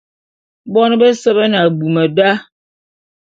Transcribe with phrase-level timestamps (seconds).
[0.73, 2.29] Bon bese be ne abum da.